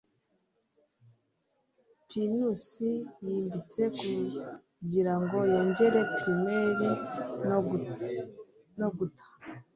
[2.07, 2.89] pinusi
[3.25, 6.89] yimbitse kugirango yongore primaire
[8.79, 9.25] no guta